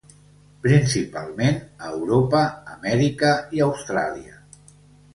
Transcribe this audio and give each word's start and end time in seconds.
Principalment, 0.63 1.61
a 1.89 1.93
Europa, 1.99 2.43
Amèrica 2.79 3.33
i 3.59 3.67
Austràlia. 3.71 4.39